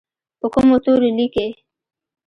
[0.39, 1.47] په کومو تورو لیکي؟